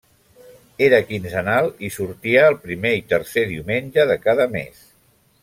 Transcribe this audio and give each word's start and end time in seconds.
Era 0.85 1.01
quinzenal 1.09 1.69
i 1.89 1.91
sortia 1.97 2.47
el 2.53 2.59
primer 2.65 2.95
i 3.01 3.05
tercer 3.13 3.45
diumenge 3.53 4.07
de 4.15 4.17
cada 4.27 4.51
mes. 4.59 4.83